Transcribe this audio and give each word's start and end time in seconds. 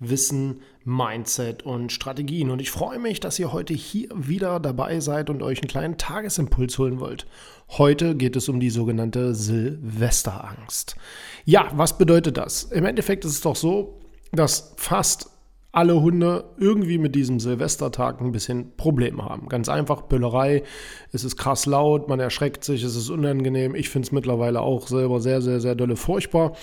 Wissen, 0.00 0.60
Mindset 0.84 1.62
und 1.62 1.92
Strategien. 1.92 2.50
Und 2.50 2.60
ich 2.60 2.70
freue 2.70 2.98
mich, 2.98 3.20
dass 3.20 3.38
ihr 3.38 3.52
heute 3.52 3.74
hier 3.74 4.08
wieder 4.14 4.58
dabei 4.58 4.98
seid 5.00 5.30
und 5.30 5.42
euch 5.42 5.60
einen 5.60 5.68
kleinen 5.68 5.98
Tagesimpuls 5.98 6.78
holen 6.78 6.98
wollt. 7.00 7.26
Heute 7.68 8.16
geht 8.16 8.34
es 8.34 8.48
um 8.48 8.58
die 8.58 8.70
sogenannte 8.70 9.34
Silvesterangst. 9.34 10.96
Ja, 11.44 11.68
was 11.74 11.98
bedeutet 11.98 12.38
das? 12.38 12.64
Im 12.64 12.86
Endeffekt 12.86 13.24
ist 13.24 13.32
es 13.32 13.40
doch 13.42 13.56
so, 13.56 14.00
dass 14.32 14.74
fast 14.76 15.30
alle 15.72 16.00
Hunde 16.00 16.44
irgendwie 16.58 16.98
mit 16.98 17.14
diesem 17.14 17.38
Silvestertag 17.38 18.20
ein 18.20 18.32
bisschen 18.32 18.76
Probleme 18.76 19.24
haben. 19.24 19.48
Ganz 19.48 19.68
einfach, 19.68 20.02
Böllerei, 20.02 20.64
es 21.12 21.22
ist 21.22 21.36
krass 21.36 21.66
laut, 21.66 22.08
man 22.08 22.18
erschreckt 22.18 22.64
sich, 22.64 22.82
es 22.82 22.96
ist 22.96 23.08
unangenehm. 23.08 23.76
Ich 23.76 23.88
finde 23.88 24.06
es 24.06 24.12
mittlerweile 24.12 24.62
auch 24.62 24.88
selber 24.88 25.20
sehr, 25.20 25.40
sehr, 25.42 25.60
sehr 25.60 25.76
dolle 25.76 25.94
furchtbar. 25.94 26.56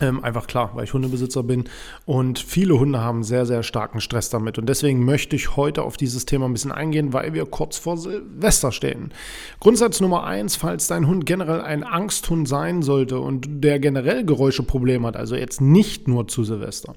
Ähm, 0.00 0.22
einfach 0.22 0.46
klar, 0.46 0.70
weil 0.74 0.84
ich 0.84 0.92
Hundebesitzer 0.92 1.42
bin 1.42 1.64
und 2.06 2.38
viele 2.38 2.78
Hunde 2.78 3.00
haben 3.00 3.24
sehr, 3.24 3.46
sehr 3.46 3.64
starken 3.64 4.00
Stress 4.00 4.30
damit. 4.30 4.56
Und 4.56 4.68
deswegen 4.68 5.04
möchte 5.04 5.34
ich 5.34 5.56
heute 5.56 5.82
auf 5.82 5.96
dieses 5.96 6.24
Thema 6.24 6.46
ein 6.46 6.52
bisschen 6.52 6.70
eingehen, 6.70 7.12
weil 7.12 7.34
wir 7.34 7.46
kurz 7.46 7.78
vor 7.78 7.96
Silvester 7.96 8.70
stehen. 8.70 9.10
Grundsatz 9.58 10.00
Nummer 10.00 10.24
eins, 10.24 10.54
falls 10.54 10.86
dein 10.86 11.08
Hund 11.08 11.26
generell 11.26 11.60
ein 11.60 11.82
Angsthund 11.82 12.46
sein 12.46 12.82
sollte 12.82 13.18
und 13.18 13.64
der 13.64 13.80
generell 13.80 14.24
Geräuscheprobleme 14.24 15.08
hat, 15.08 15.16
also 15.16 15.34
jetzt 15.34 15.60
nicht 15.60 16.06
nur 16.06 16.28
zu 16.28 16.44
Silvester, 16.44 16.94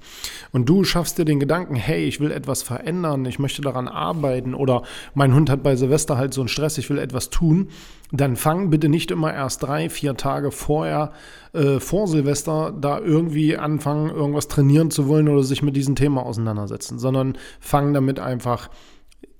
und 0.52 0.68
du 0.68 0.84
schaffst 0.84 1.18
dir 1.18 1.24
den 1.24 1.40
Gedanken, 1.40 1.74
hey, 1.74 2.04
ich 2.04 2.20
will 2.20 2.30
etwas 2.30 2.62
verändern, 2.62 3.24
ich 3.26 3.40
möchte 3.40 3.62
daran 3.62 3.88
arbeiten 3.88 4.54
oder 4.54 4.84
mein 5.14 5.34
Hund 5.34 5.50
hat 5.50 5.64
bei 5.64 5.74
Silvester 5.74 6.16
halt 6.16 6.34
so 6.34 6.42
einen 6.42 6.48
Stress, 6.48 6.78
ich 6.78 6.88
will 6.88 6.98
etwas 6.98 7.30
tun, 7.30 7.68
dann 8.12 8.36
fang 8.36 8.68
bitte 8.68 8.88
nicht 8.90 9.10
immer 9.10 9.32
erst 9.32 9.62
drei, 9.62 9.88
vier 9.88 10.16
Tage 10.16 10.50
vorher, 10.50 11.12
äh, 11.54 11.80
vor 11.80 12.06
Silvester, 12.06 12.72
da 12.78 12.91
irgendwie 13.00 13.56
anfangen, 13.56 14.10
irgendwas 14.10 14.48
trainieren 14.48 14.90
zu 14.90 15.08
wollen 15.08 15.28
oder 15.28 15.42
sich 15.42 15.62
mit 15.62 15.76
diesem 15.76 15.94
Thema 15.94 16.24
auseinandersetzen, 16.24 16.98
sondern 16.98 17.38
fang 17.60 17.94
damit 17.94 18.18
einfach 18.18 18.68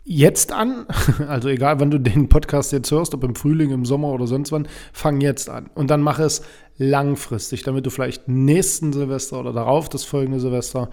jetzt 0.05 0.53
an, 0.53 0.87
also 1.29 1.49
egal 1.49 1.81
wann 1.81 1.91
du 1.91 1.99
den 1.99 2.29
Podcast 2.29 2.73
jetzt 2.73 2.91
hörst, 2.91 3.15
ob 3.15 3.25
im 3.25 3.35
Frühling, 3.35 3.71
im 3.71 3.85
Sommer 3.85 4.09
oder 4.09 4.27
sonst 4.27 4.53
wann, 4.53 4.69
fang 4.93 5.21
jetzt 5.21 5.49
an. 5.49 5.71
Und 5.75 5.91
dann 5.91 6.03
mach 6.03 6.19
es 6.19 6.43
langfristig, 6.83 7.63
damit 7.63 7.87
du 7.87 7.91
vielleicht 7.91 8.29
nächsten 8.29 8.93
Silvester 8.93 9.39
oder 9.41 9.53
darauf 9.53 9.89
das 9.89 10.05
folgende 10.05 10.41
Silvester 10.41 10.91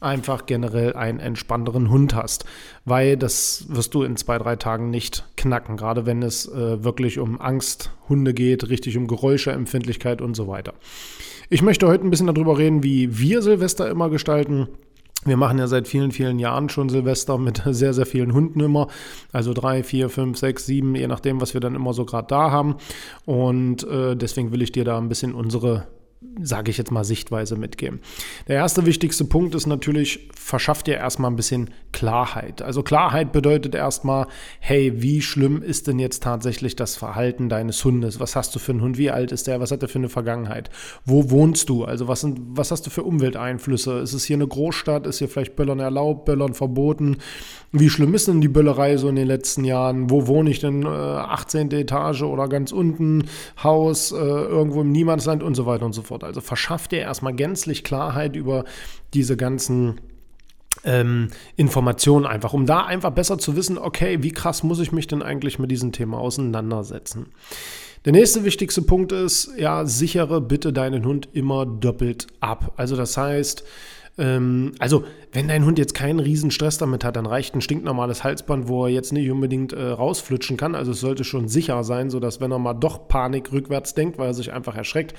einfach 0.00 0.46
generell 0.46 0.94
einen 0.94 1.20
entspannteren 1.20 1.90
Hund 1.90 2.14
hast. 2.14 2.44
Weil 2.84 3.16
das 3.16 3.66
wirst 3.68 3.94
du 3.94 4.02
in 4.02 4.16
zwei, 4.16 4.38
drei 4.38 4.56
Tagen 4.56 4.90
nicht 4.90 5.24
knacken, 5.36 5.76
gerade 5.76 6.06
wenn 6.06 6.22
es 6.22 6.46
äh, 6.46 6.84
wirklich 6.84 7.18
um 7.18 7.40
Angsthunde 7.40 8.34
geht, 8.34 8.68
richtig 8.68 8.96
um 8.96 9.06
Geräuscheempfindlichkeit 9.06 10.20
und 10.20 10.34
so 10.34 10.48
weiter. 10.48 10.74
Ich 11.50 11.62
möchte 11.62 11.88
heute 11.88 12.04
ein 12.04 12.10
bisschen 12.10 12.26
darüber 12.26 12.58
reden, 12.58 12.82
wie 12.82 13.18
wir 13.18 13.40
Silvester 13.40 13.88
immer 13.88 14.10
gestalten 14.10 14.68
wir 15.28 15.36
machen 15.36 15.58
ja 15.58 15.66
seit 15.66 15.88
vielen, 15.88 16.12
vielen 16.12 16.38
Jahren 16.38 16.68
schon 16.68 16.88
Silvester 16.88 17.38
mit 17.38 17.62
sehr, 17.66 17.92
sehr 17.92 18.06
vielen 18.06 18.32
Hunden 18.32 18.60
immer. 18.60 18.88
Also 19.32 19.52
drei, 19.52 19.82
vier, 19.82 20.10
fünf, 20.10 20.38
sechs, 20.38 20.66
sieben, 20.66 20.94
je 20.94 21.06
nachdem, 21.06 21.40
was 21.40 21.54
wir 21.54 21.60
dann 21.60 21.74
immer 21.74 21.92
so 21.92 22.04
gerade 22.04 22.28
da 22.28 22.50
haben. 22.50 22.76
Und 23.24 23.84
äh, 23.84 24.16
deswegen 24.16 24.52
will 24.52 24.62
ich 24.62 24.72
dir 24.72 24.84
da 24.84 24.98
ein 24.98 25.08
bisschen 25.08 25.34
unsere 25.34 25.86
sage 26.42 26.70
ich 26.70 26.78
jetzt 26.78 26.90
mal, 26.90 27.04
Sichtweise 27.04 27.56
mitgeben. 27.56 28.00
Der 28.48 28.56
erste 28.56 28.86
wichtigste 28.86 29.24
Punkt 29.24 29.54
ist 29.54 29.66
natürlich, 29.66 30.28
verschafft 30.34 30.88
dir 30.88 30.96
erstmal 30.96 31.30
ein 31.30 31.36
bisschen 31.36 31.70
Klarheit. 31.92 32.60
Also 32.60 32.82
Klarheit 32.82 33.30
bedeutet 33.30 33.74
erstmal, 33.76 34.26
hey, 34.58 35.00
wie 35.00 35.22
schlimm 35.22 35.62
ist 35.62 35.86
denn 35.86 36.00
jetzt 36.00 36.24
tatsächlich 36.24 36.74
das 36.74 36.96
Verhalten 36.96 37.48
deines 37.48 37.84
Hundes? 37.84 38.18
Was 38.18 38.34
hast 38.34 38.54
du 38.54 38.58
für 38.58 38.72
einen 38.72 38.80
Hund? 38.80 38.98
Wie 38.98 39.10
alt 39.10 39.30
ist 39.30 39.46
der? 39.46 39.60
Was 39.60 39.70
hat 39.70 39.82
er 39.82 39.88
für 39.88 39.98
eine 39.98 40.08
Vergangenheit? 40.08 40.70
Wo 41.04 41.30
wohnst 41.30 41.68
du? 41.68 41.84
Also 41.84 42.08
was, 42.08 42.22
sind, 42.22 42.40
was 42.50 42.72
hast 42.72 42.86
du 42.86 42.90
für 42.90 43.04
Umwelteinflüsse? 43.04 43.98
Ist 43.98 44.12
es 44.12 44.24
hier 44.24 44.36
eine 44.36 44.48
Großstadt? 44.48 45.06
Ist 45.06 45.18
hier 45.18 45.28
vielleicht 45.28 45.54
Böllern 45.54 45.78
erlaubt, 45.78 46.24
Böllern 46.24 46.54
verboten? 46.54 47.18
Wie 47.70 47.90
schlimm 47.90 48.14
ist 48.14 48.26
denn 48.26 48.40
die 48.40 48.48
Böllerei 48.48 48.96
so 48.96 49.08
in 49.08 49.16
den 49.16 49.28
letzten 49.28 49.64
Jahren? 49.64 50.10
Wo 50.10 50.26
wohne 50.26 50.50
ich 50.50 50.58
denn? 50.58 50.82
Äh, 50.82 50.88
18. 50.88 51.70
Etage 51.70 52.22
oder 52.22 52.48
ganz 52.48 52.72
unten? 52.72 53.24
Haus, 53.62 54.10
äh, 54.10 54.16
irgendwo 54.16 54.80
im 54.80 54.90
Niemandsland 54.90 55.44
und 55.44 55.54
so 55.54 55.66
weiter 55.66 55.86
und 55.86 55.92
so 55.92 56.02
fort. 56.02 56.07
Also 56.10 56.40
verschafft 56.40 56.92
dir 56.92 57.00
erstmal 57.00 57.34
gänzlich 57.34 57.84
Klarheit 57.84 58.36
über 58.36 58.64
diese 59.14 59.36
ganzen 59.36 60.00
ähm, 60.84 61.28
Informationen 61.56 62.26
einfach, 62.26 62.52
um 62.52 62.66
da 62.66 62.84
einfach 62.84 63.10
besser 63.10 63.38
zu 63.38 63.56
wissen, 63.56 63.78
okay, 63.78 64.22
wie 64.22 64.32
krass 64.32 64.62
muss 64.62 64.80
ich 64.80 64.92
mich 64.92 65.06
denn 65.06 65.22
eigentlich 65.22 65.58
mit 65.58 65.70
diesem 65.70 65.92
Thema 65.92 66.18
auseinandersetzen? 66.18 67.26
Der 68.04 68.12
nächste 68.12 68.44
wichtigste 68.44 68.82
Punkt 68.82 69.12
ist, 69.12 69.50
ja, 69.56 69.84
sichere 69.84 70.40
bitte 70.40 70.72
deinen 70.72 71.04
Hund 71.04 71.28
immer 71.32 71.66
doppelt 71.66 72.28
ab. 72.40 72.72
Also 72.76 72.94
das 72.96 73.16
heißt, 73.16 73.64
ähm, 74.18 74.72
also, 74.78 75.04
wenn 75.32 75.48
dein 75.48 75.64
Hund 75.64 75.78
jetzt 75.78 75.94
keinen 75.94 76.20
riesen 76.20 76.50
Stress 76.50 76.78
damit 76.78 77.04
hat, 77.04 77.16
dann 77.16 77.26
reicht 77.26 77.54
ein 77.54 77.60
stinknormales 77.60 78.24
Halsband, 78.24 78.68
wo 78.68 78.84
er 78.84 78.90
jetzt 78.90 79.12
nicht 79.12 79.30
unbedingt 79.30 79.72
äh, 79.72 79.88
rausflutschen 79.90 80.56
kann. 80.56 80.74
Also 80.74 80.92
es 80.92 81.00
sollte 81.00 81.24
schon 81.24 81.48
sicher 81.48 81.84
sein, 81.84 82.10
sodass 82.10 82.40
wenn 82.40 82.50
er 82.50 82.58
mal 82.58 82.74
doch 82.74 83.08
Panik 83.08 83.52
rückwärts 83.52 83.94
denkt, 83.94 84.18
weil 84.18 84.28
er 84.28 84.34
sich 84.34 84.52
einfach 84.52 84.76
erschreckt, 84.76 85.14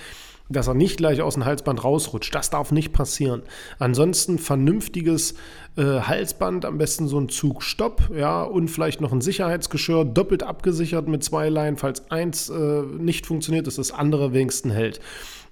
dass 0.50 0.68
er 0.68 0.74
nicht 0.74 0.98
gleich 0.98 1.22
aus 1.22 1.36
dem 1.36 1.46
Halsband 1.46 1.84
rausrutscht. 1.84 2.34
Das 2.34 2.50
darf 2.50 2.72
nicht 2.72 2.92
passieren. 2.92 3.44
Ansonsten 3.78 4.40
vernünftiges 4.40 5.36
äh, 5.78 6.02
Halsband, 6.02 6.66
am 6.66 6.78
besten 6.78 7.08
so 7.08 7.20
ein 7.20 7.30
Zugstopp, 7.30 8.10
ja, 8.16 8.44
und 8.44 8.68
vielleicht 8.70 9.00
noch 9.00 9.12
ein 9.12 9.22
Sicherheitsgeschirr, 9.22 10.06
doppelt 10.06 10.44
abgesichert 10.44 11.08
mit 11.08 11.24
zwei 11.24 11.50
Leinen, 11.50 11.78
falls 11.78 12.10
eins 12.12 12.50
äh, 12.50 12.82
nicht 12.82 13.26
funktioniert, 13.26 13.68
dass 13.68 13.76
das 13.76 13.92
andere 13.92 14.34
wenigstens 14.34 14.74
hält. 14.74 15.00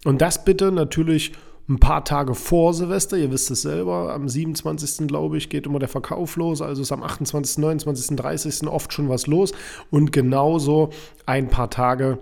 Und 0.03 0.22
das 0.22 0.44
bitte 0.44 0.72
natürlich 0.72 1.34
ein 1.69 1.79
paar 1.79 2.06
Tage 2.06 2.34
vor 2.34 2.74
Silvester, 2.74 3.18
ihr 3.18 3.31
wisst 3.31 3.52
es 3.52 3.62
selber, 3.62 4.14
am 4.14 4.29
27. 4.29 5.08
glaube 5.08 5.38
ich, 5.38 5.50
geht 5.50 5.66
immer 5.66 5.79
der 5.79 5.90
Verkauf 5.90 6.38
los, 6.38 6.62
also 6.62 6.81
ist 6.81 6.94
am 6.94 7.03
28., 7.03 7.58
29., 7.58 8.16
30. 8.16 8.68
oft 8.68 8.94
schon 8.94 9.09
was 9.09 9.28
los 9.28 9.52
und 9.91 10.14
genauso 10.14 10.91
ein 11.25 11.50
paar 11.50 11.69
Tage 11.69 12.19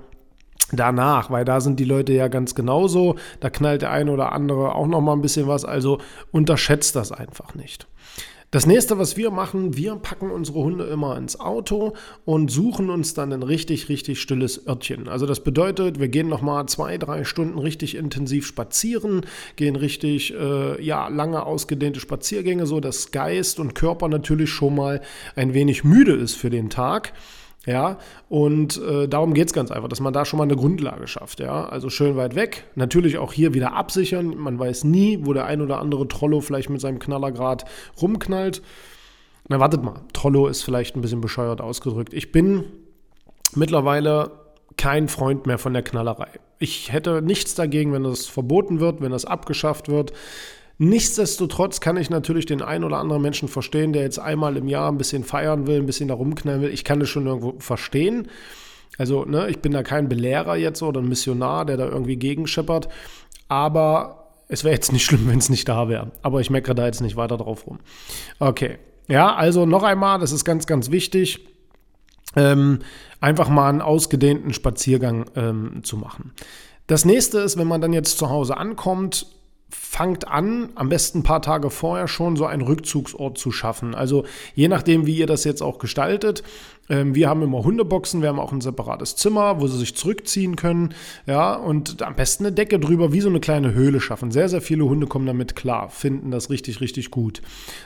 danach, 0.75 1.29
weil 1.31 1.45
da 1.45 1.61
sind 1.61 1.79
die 1.79 1.85
Leute 1.85 2.13
ja 2.13 2.27
ganz 2.27 2.55
genauso, 2.55 3.15
da 3.39 3.49
knallt 3.49 3.81
der 3.81 3.91
eine 3.91 4.11
oder 4.11 4.31
andere 4.31 4.75
auch 4.75 4.87
noch 4.87 5.01
mal 5.01 5.13
ein 5.13 5.21
bisschen 5.21 5.47
was, 5.47 5.65
also 5.65 5.99
unterschätzt 6.31 6.95
das 6.95 7.11
einfach 7.11 7.55
nicht. 7.55 7.87
Das 8.55 8.65
nächste, 8.65 8.97
was 8.97 9.17
wir 9.17 9.31
machen, 9.31 9.75
wir 9.75 9.97
packen 9.97 10.31
unsere 10.31 10.59
Hunde 10.59 10.85
immer 10.85 11.17
ins 11.17 11.37
Auto 11.37 11.93
und 12.23 12.49
suchen 12.49 12.89
uns 12.89 13.13
dann 13.13 13.33
ein 13.33 13.43
richtig, 13.43 13.89
richtig 13.89 14.21
stilles 14.21 14.65
Örtchen. 14.65 15.09
Also 15.09 15.25
das 15.25 15.41
bedeutet, 15.41 15.99
wir 15.99 16.07
gehen 16.07 16.29
nochmal 16.29 16.65
zwei, 16.67 16.97
drei 16.97 17.25
Stunden 17.25 17.59
richtig 17.59 17.95
intensiv 17.95 18.47
spazieren, 18.47 19.25
gehen 19.57 19.75
richtig, 19.75 20.33
äh, 20.35 20.81
ja, 20.81 21.09
lange 21.09 21.45
ausgedehnte 21.45 21.99
Spaziergänge, 21.99 22.65
so 22.65 22.79
dass 22.79 23.11
Geist 23.11 23.59
und 23.59 23.75
Körper 23.75 24.07
natürlich 24.07 24.51
schon 24.51 24.75
mal 24.75 25.01
ein 25.35 25.53
wenig 25.53 25.83
müde 25.83 26.13
ist 26.13 26.35
für 26.35 26.49
den 26.49 26.69
Tag. 26.69 27.11
Ja, 27.65 27.97
und 28.29 28.81
äh, 28.81 29.07
darum 29.07 29.33
geht 29.33 29.47
es 29.47 29.53
ganz 29.53 29.71
einfach, 29.71 29.87
dass 29.87 29.99
man 29.99 30.13
da 30.13 30.23
schon 30.25 30.37
mal 30.37 30.43
eine 30.43 30.55
Grundlage 30.55 31.07
schafft. 31.07 31.39
Ja, 31.39 31.65
also 31.65 31.89
schön 31.89 32.15
weit 32.15 32.35
weg. 32.35 32.65
Natürlich 32.75 33.17
auch 33.17 33.33
hier 33.33 33.53
wieder 33.53 33.73
absichern. 33.73 34.37
Man 34.37 34.59
weiß 34.59 34.83
nie, 34.83 35.19
wo 35.23 35.33
der 35.33 35.45
ein 35.45 35.61
oder 35.61 35.79
andere 35.79 36.07
Trollo 36.07 36.41
vielleicht 36.41 36.69
mit 36.69 36.79
seinem 36.79 36.99
Knallergrad 36.99 37.65
rumknallt. 37.99 38.61
Na, 39.47 39.59
wartet 39.59 39.83
mal. 39.83 40.01
Trollo 40.13 40.47
ist 40.47 40.63
vielleicht 40.63 40.95
ein 40.95 41.01
bisschen 41.01 41.21
bescheuert 41.21 41.61
ausgedrückt. 41.61 42.13
Ich 42.13 42.31
bin 42.31 42.65
mittlerweile 43.55 44.31
kein 44.77 45.07
Freund 45.07 45.47
mehr 45.47 45.57
von 45.57 45.73
der 45.73 45.83
Knallerei. 45.83 46.29
Ich 46.59 46.91
hätte 46.91 47.21
nichts 47.21 47.55
dagegen, 47.55 47.93
wenn 47.93 48.03
das 48.03 48.27
verboten 48.27 48.79
wird, 48.79 49.01
wenn 49.01 49.11
das 49.11 49.25
abgeschafft 49.25 49.89
wird. 49.89 50.13
Nichtsdestotrotz 50.77 51.79
kann 51.79 51.95
ich 51.97 52.09
natürlich 52.09 52.45
den 52.45 52.61
einen 52.61 52.83
oder 52.83 52.97
anderen 52.97 53.21
Menschen 53.21 53.47
verstehen, 53.47 53.93
der 53.93 54.01
jetzt 54.01 54.19
einmal 54.19 54.57
im 54.57 54.67
Jahr 54.67 54.91
ein 54.91 54.97
bisschen 54.97 55.23
feiern 55.23 55.67
will, 55.67 55.77
ein 55.77 55.85
bisschen 55.85 56.09
da 56.09 56.15
rumknallen 56.15 56.61
will. 56.61 56.73
Ich 56.73 56.83
kann 56.83 56.99
das 56.99 57.09
schon 57.09 57.27
irgendwo 57.27 57.55
verstehen. 57.59 58.27
Also, 58.97 59.25
ne, 59.25 59.49
ich 59.49 59.59
bin 59.59 59.71
da 59.71 59.83
kein 59.83 60.09
Belehrer 60.09 60.55
jetzt 60.55 60.81
oder 60.81 61.01
ein 61.01 61.07
Missionar, 61.07 61.65
der 61.65 61.77
da 61.77 61.85
irgendwie 61.87 62.17
gegenscheppert. 62.17 62.89
aber 63.47 64.21
es 64.47 64.63
wäre 64.63 64.75
jetzt 64.75 64.91
nicht 64.91 65.05
schlimm, 65.05 65.27
wenn 65.27 65.39
es 65.39 65.49
nicht 65.49 65.67
da 65.67 65.89
wäre. 65.89 66.11
Aber 66.21 66.41
ich 66.41 66.49
meckere 66.49 66.75
da 66.75 66.85
jetzt 66.85 67.01
nicht 67.01 67.15
weiter 67.15 67.37
drauf 67.37 67.67
rum. 67.67 67.79
Okay. 68.39 68.77
Ja, 69.07 69.35
also 69.35 69.65
noch 69.65 69.83
einmal, 69.83 70.19
das 70.19 70.31
ist 70.31 70.45
ganz, 70.45 70.65
ganz 70.65 70.89
wichtig, 70.89 71.47
ähm, 72.35 72.79
einfach 73.21 73.49
mal 73.49 73.69
einen 73.69 73.81
ausgedehnten 73.81 74.53
Spaziergang 74.53 75.25
ähm, 75.35 75.83
zu 75.83 75.97
machen. 75.97 76.33
Das 76.87 77.05
nächste 77.05 77.39
ist, 77.39 77.57
wenn 77.57 77.67
man 77.67 77.81
dann 77.81 77.93
jetzt 77.93 78.17
zu 78.17 78.29
Hause 78.29 78.57
ankommt, 78.57 79.27
fangt 79.69 80.27
an, 80.27 80.69
am 80.75 80.89
besten 80.89 81.19
ein 81.19 81.23
paar 81.23 81.41
Tage 81.41 81.69
vorher 81.69 82.07
schon 82.07 82.35
so 82.35 82.45
einen 82.45 82.61
Rückzugsort 82.61 83.37
zu 83.37 83.51
schaffen. 83.51 83.95
Also 83.95 84.25
je 84.53 84.67
nachdem, 84.67 85.05
wie 85.05 85.15
ihr 85.15 85.27
das 85.27 85.43
jetzt 85.43 85.61
auch 85.61 85.79
gestaltet. 85.79 86.43
Ähm, 86.87 87.15
wir 87.15 87.29
haben 87.29 87.41
immer 87.41 87.63
Hundeboxen, 87.63 88.21
wir 88.21 88.29
haben 88.29 88.39
auch 88.39 88.51
ein 88.51 88.61
separates 88.61 89.15
Zimmer, 89.15 89.59
wo 89.59 89.67
sie 89.67 89.79
sich 89.79 89.95
zurückziehen 89.95 90.55
können. 90.55 90.93
Ja, 91.25 91.55
und 91.55 92.01
am 92.03 92.15
besten 92.15 92.45
eine 92.45 92.55
Decke 92.55 92.79
drüber, 92.79 93.11
wie 93.11 93.21
so 93.21 93.29
eine 93.29 93.39
kleine 93.39 93.73
Höhle 93.73 93.99
schaffen. 93.99 94.31
Sehr, 94.31 94.49
sehr 94.49 94.61
viele 94.61 94.85
Hunde 94.85 95.07
kommen 95.07 95.25
damit 95.25 95.55
klar, 95.55 95.89
finden 95.89 96.29
das 96.29 96.49
richtig, 96.49 96.81
richtig 96.81 97.09
gut. 97.09 97.41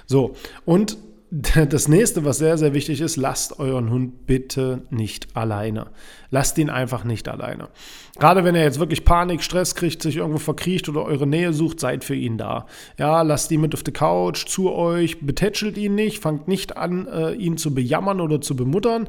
So, 0.06 0.36
und 0.66 0.98
das 1.70 1.88
nächste, 1.88 2.26
was 2.26 2.40
sehr, 2.40 2.58
sehr 2.58 2.74
wichtig 2.74 3.02
ist, 3.02 3.16
lasst 3.16 3.60
euren 3.60 3.92
Hund 3.92 4.26
bitte 4.26 4.82
nicht 4.90 5.36
alleine. 5.36 5.88
Lasst 6.32 6.58
ihn 6.58 6.70
einfach 6.70 7.04
nicht 7.04 7.28
alleine. 7.28 7.70
Gerade 8.18 8.44
wenn 8.44 8.56
er 8.56 8.64
jetzt 8.64 8.80
wirklich 8.80 9.06
Panik, 9.06 9.44
Stress 9.44 9.76
kriegt, 9.76 10.02
sich 10.02 10.18
irgendwo 10.18 10.40
verkriecht 10.40 10.90
oder 10.90 11.04
eure 11.04 11.28
Nähe 11.28 11.54
sucht, 11.54 11.80
seid 11.80 12.04
für 12.04 12.16
ihn 12.16 12.38
da. 12.38 12.66
Ja, 12.98 13.22
lasst 13.22 13.52
ihn 13.52 13.62
mit 13.62 13.76
auf 13.76 13.84
die 13.84 13.92
Couch, 13.92 14.48
zu 14.48 14.72
euch, 14.72 15.20
betätschelt 15.22 15.78
ihn 15.78 15.94
nicht, 15.96 16.20
fangt 16.20 16.48
nicht 16.48 16.78
an, 16.78 17.08
äh, 17.08 17.34
ihn 17.34 17.58
zu 17.58 17.76
bejammern 17.76 18.22
oder 18.22 18.42
zu 18.42 18.56
bemuttern, 18.56 19.08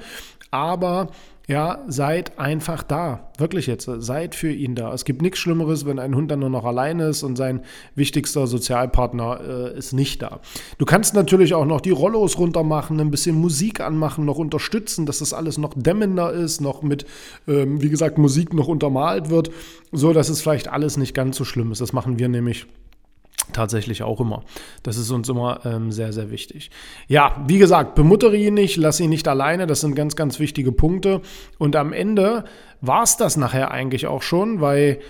aber 0.50 1.08
ja, 1.50 1.82
seid 1.88 2.38
einfach 2.38 2.85
da. 2.85 3.29
Wirklich 3.37 3.67
jetzt, 3.67 3.91
seid 3.99 4.37
für 4.37 4.52
ihn 4.52 4.76
da. 4.76 4.94
Es 4.94 5.05
gibt 5.05 5.20
nichts 5.20 5.41
Schlimmeres, 5.41 5.85
wenn 5.85 5.99
ein 5.99 6.14
Hund 6.14 6.31
dann 6.31 6.38
nur 6.38 6.49
noch 6.49 6.64
alleine 6.64 7.08
ist 7.08 7.25
und 7.25 7.35
sein 7.35 7.62
wichtigster 7.97 8.47
Sozialpartner 8.47 9.41
äh, 9.75 9.76
ist 9.76 9.93
nicht 9.93 10.23
da. 10.23 10.38
Du 10.79 10.85
kannst 10.85 11.12
natürlich 11.14 11.52
auch 11.55 11.64
noch 11.64 11.81
die 11.81 11.91
Rollos 11.91 12.38
runter 12.38 12.62
machen, 12.62 13.00
ein 13.00 13.11
bisschen 13.11 13.35
Musik 13.35 13.81
anmachen, 13.81 14.25
noch 14.25 14.38
unterstützen, 14.38 15.06
dass 15.06 15.19
das 15.19 15.32
alles 15.32 15.58
noch 15.58 15.75
dämmender 15.75 16.32
ist, 16.32 16.61
noch 16.61 16.82
mit, 16.82 17.05
ähm, 17.49 17.82
wie 17.82 17.91
gesagt, 17.91 18.17
Musik 18.17 18.55
noch 18.55 18.69
untermalt 18.69 19.29
wird, 19.29 19.50
so 19.91 20.12
dass 20.12 20.29
es 20.29 20.41
vielleicht 20.41 20.69
alles 20.69 20.96
nicht 20.99 21.14
ganz 21.14 21.37
so 21.37 21.44
schlimm 21.44 21.73
ist. 21.73 21.81
Das 21.81 21.93
machen 21.93 22.20
wir 22.20 22.29
nämlich 22.29 22.69
tatsächlich 23.52 24.02
auch 24.02 24.20
immer. 24.20 24.43
Das 24.82 24.97
ist 24.97 25.11
uns 25.11 25.29
immer 25.29 25.61
ähm, 25.64 25.93
sehr, 25.93 26.12
sehr 26.12 26.31
wichtig. 26.31 26.70
Ja, 27.08 27.43
wie 27.47 27.58
gesagt, 27.58 27.94
bemuttere 27.94 28.37
ihn 28.37 28.55
nicht, 28.55 28.76
lass 28.76 29.00
ihn 29.00 29.11
nicht 29.11 29.29
alleine. 29.29 29.67
Das 29.67 29.81
sind 29.81 29.94
ganz, 29.94 30.17
ganz 30.17 30.38
wichtige 30.38 30.73
Punkte. 30.73 31.20
Und 31.58 31.76
am 31.76 31.93
Ende 31.93 32.44
war 32.81 33.02
es 33.02 33.17
das 33.17 33.37
nachher 33.37 33.70
eigentlich 33.70 34.06
auch 34.06 34.23
schon, 34.23 34.61
weil 34.61 35.00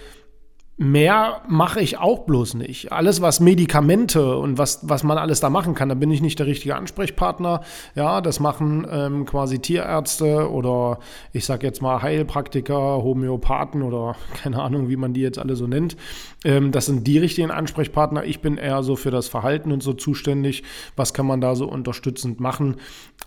Mehr 0.83 1.43
mache 1.47 1.83
ich 1.83 1.99
auch 1.99 2.21
bloß 2.21 2.55
nicht. 2.55 2.91
Alles, 2.91 3.21
was 3.21 3.39
Medikamente 3.39 4.39
und 4.39 4.57
was, 4.57 4.89
was 4.89 5.03
man 5.05 5.19
alles 5.19 5.39
da 5.41 5.51
machen 5.51 5.75
kann, 5.75 5.91
da 5.91 5.95
bin 5.95 6.11
ich 6.11 6.23
nicht 6.23 6.39
der 6.39 6.47
richtige 6.47 6.75
Ansprechpartner. 6.75 7.61
Ja, 7.95 8.23
das 8.23 8.41
machen 8.41 8.87
ähm, 8.91 9.27
quasi 9.27 9.59
Tierärzte 9.59 10.51
oder 10.51 10.99
ich 11.35 11.45
sage 11.45 11.67
jetzt 11.67 11.83
mal 11.83 12.01
Heilpraktiker, 12.01 13.03
Homöopathen 13.03 13.83
oder 13.83 14.17
keine 14.43 14.63
Ahnung, 14.63 14.89
wie 14.89 14.97
man 14.97 15.13
die 15.13 15.21
jetzt 15.21 15.39
alle 15.39 15.55
so 15.55 15.67
nennt. 15.67 15.99
Ähm, 16.47 16.73
das 16.73 16.87
sind 16.87 17.07
die 17.07 17.19
richtigen 17.19 17.51
Ansprechpartner. 17.51 18.25
Ich 18.25 18.41
bin 18.41 18.57
eher 18.57 18.83
so 18.83 18.97
für 18.97 19.11
das 19.11 19.29
Verhalten 19.29 19.73
und 19.73 19.83
so 19.83 19.93
zuständig. 19.93 20.63
Was 20.97 21.13
kann 21.13 21.27
man 21.27 21.43
da 21.43 21.57
so 21.57 21.69
unterstützend 21.69 22.41
machen? 22.41 22.77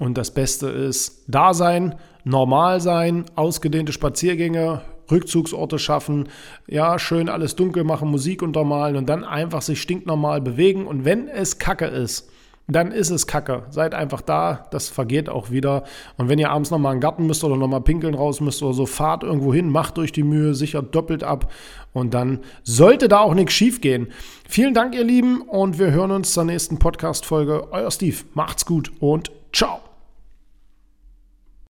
Und 0.04 0.18
das 0.18 0.32
Beste 0.32 0.68
ist 0.68 1.24
da 1.28 1.54
sein, 1.54 1.96
normal 2.26 2.82
sein, 2.82 3.24
ausgedehnte 3.36 3.94
Spaziergänge, 3.94 4.82
Rückzugsorte 5.10 5.80
schaffen, 5.80 6.28
ja, 6.68 7.00
schön 7.00 7.30
alles 7.30 7.56
dunkel 7.56 7.86
machen, 7.86 8.12
Musik 8.12 8.42
untermalen 8.42 8.98
und 8.98 9.08
dann 9.08 9.24
einfach 9.24 9.62
sich 9.62 9.82
stinknormal 9.82 10.42
bewegen. 10.42 10.88
Und 10.88 11.06
wenn 11.06 11.30
es 11.30 11.58
Kacke 11.58 11.86
ist, 11.86 12.30
dann 12.68 12.92
ist 12.92 13.12
es 13.12 13.28
Kacke. 13.28 13.64
Seid 13.70 13.96
einfach 13.96 14.20
da, 14.20 14.68
das 14.72 14.90
vergeht 14.90 15.30
auch 15.30 15.52
wieder. 15.52 15.84
Und 16.18 16.28
wenn 16.28 16.40
ihr 16.40 16.52
abends 16.52 16.70
nochmal 16.70 16.92
in 16.94 16.98
den 16.98 17.02
Garten 17.02 17.26
müsst 17.26 17.46
oder 17.46 17.56
nochmal 17.56 17.82
pinkeln 17.82 18.14
raus 18.14 18.42
müsst 18.42 18.62
oder 18.62 18.74
so, 18.74 18.86
fahrt 18.86 19.24
irgendwo 19.24 19.54
hin, 19.54 19.70
macht 19.70 19.98
euch 20.00 20.12
die 20.12 20.24
Mühe, 20.24 20.54
sichert 20.54 20.94
doppelt 20.94 21.24
ab 21.24 21.50
und 21.94 22.14
dann 22.14 22.40
sollte 22.64 23.08
da 23.08 23.20
auch 23.20 23.36
nichts 23.36 23.54
schief 23.54 23.80
gehen. 23.80 24.08
Vielen 24.50 24.74
Dank, 24.74 24.96
ihr 24.96 25.06
Lieben, 25.06 25.44
und 25.44 25.80
wir 25.80 25.92
hören 25.92 26.12
uns 26.12 26.34
zur 26.34 26.44
nächsten 26.44 26.78
Podcast-Folge. 26.78 27.72
Euer 27.72 27.90
Steve, 27.90 28.18
macht's 28.34 28.66
gut 28.66 28.92
und 29.00 29.32
ciao. 29.54 29.93